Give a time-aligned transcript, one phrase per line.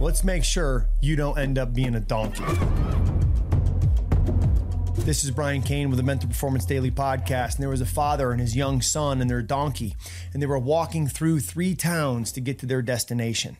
[0.00, 2.44] let's make sure you don't end up being a donkey.
[4.98, 7.54] This is Brian Cain with the Mental Performance Daily Podcast.
[7.54, 9.96] And there was a father and his young son and their donkey,
[10.32, 13.56] and they were walking through three towns to get to their destination.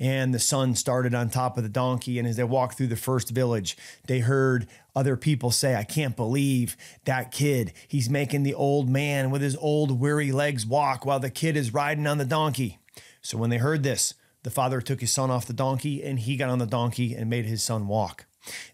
[0.00, 2.18] And the son started on top of the donkey.
[2.18, 3.76] And as they walked through the first village,
[4.06, 7.72] they heard other people say, I can't believe that kid.
[7.86, 11.74] He's making the old man with his old weary legs walk while the kid is
[11.74, 12.78] riding on the donkey.
[13.20, 16.36] So when they heard this, the father took his son off the donkey and he
[16.36, 18.26] got on the donkey and made his son walk.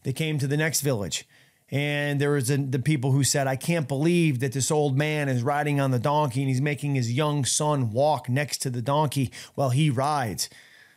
[0.02, 1.26] They came to the next village
[1.70, 5.28] and there was a, the people who said, I can't believe that this old man
[5.28, 8.82] is riding on the donkey and he's making his young son walk next to the
[8.82, 10.48] donkey while he rides.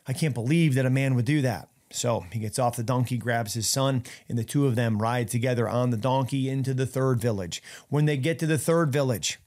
[0.08, 1.70] I can't believe that a man would do that.
[1.90, 5.30] So he gets off the donkey, grabs his son, and the two of them ride
[5.30, 7.64] together on the donkey into the third village.
[7.88, 9.40] When they get to the third village,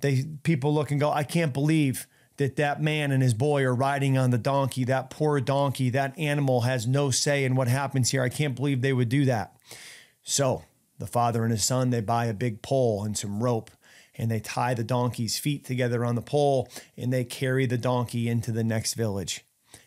[0.00, 2.06] they people look and go, I can't believe
[2.38, 4.84] that that man and his boy are riding on the donkey.
[4.84, 8.22] That poor donkey, that animal has no say in what happens here.
[8.22, 9.56] I can't believe they would do that.
[10.22, 10.64] So
[10.98, 13.70] the father and his son, they buy a big pole and some rope
[14.16, 18.28] and they tie the donkey's feet together on the pole and they carry the donkey
[18.28, 19.44] into the next village.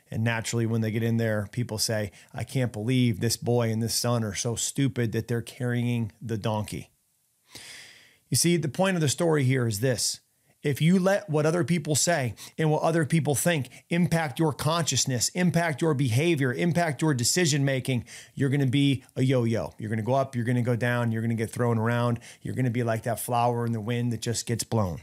[0.09, 3.81] And naturally, when they get in there, people say, I can't believe this boy and
[3.81, 6.89] this son are so stupid that they're carrying the donkey.
[8.29, 10.19] You see, the point of the story here is this
[10.63, 15.29] if you let what other people say and what other people think impact your consciousness,
[15.29, 19.73] impact your behavior, impact your decision making, you're going to be a yo yo.
[19.77, 21.77] You're going to go up, you're going to go down, you're going to get thrown
[21.77, 22.19] around.
[22.41, 25.01] You're going to be like that flower in the wind that just gets blown.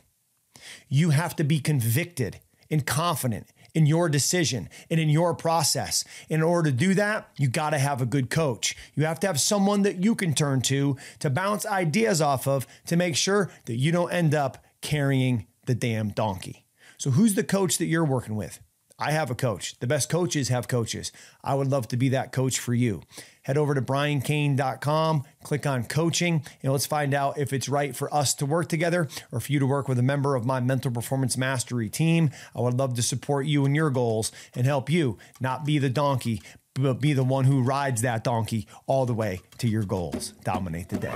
[0.89, 6.05] You have to be convicted and confident in your decision and in your process.
[6.29, 8.77] In order to do that, you got to have a good coach.
[8.95, 12.67] You have to have someone that you can turn to to bounce ideas off of
[12.87, 16.67] to make sure that you don't end up carrying the damn donkey.
[16.97, 18.61] So, who's the coach that you're working with?
[19.01, 19.79] I have a coach.
[19.79, 21.13] The best coaches have coaches.
[21.45, 23.03] I would love to be that coach for you.
[23.43, 28.13] Head over to briancain.com, click on coaching, and let's find out if it's right for
[28.13, 30.91] us to work together or for you to work with a member of my mental
[30.91, 32.31] performance mastery team.
[32.57, 35.89] I would love to support you in your goals and help you not be the
[35.89, 36.43] donkey,
[36.83, 40.33] but be the one who rides that donkey all the way to your goals.
[40.45, 41.15] Dominate the day.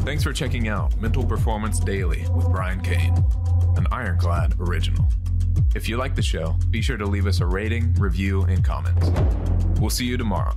[0.00, 3.14] Thanks for checking out Mental Performance Daily with Brian Cain,
[3.76, 5.06] an Ironclad original.
[5.74, 9.10] If you like the show, be sure to leave us a rating, review, and comments.
[9.80, 10.54] We'll see you tomorrow.